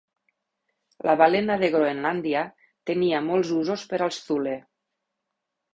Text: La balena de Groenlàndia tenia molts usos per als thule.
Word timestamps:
La 1.07 1.13
balena 1.19 1.57
de 1.65 1.69
Groenlàndia 1.75 2.41
tenia 2.93 3.23
molts 3.29 3.53
usos 3.61 3.87
per 3.95 4.05
als 4.09 4.23
thule. 4.31 4.59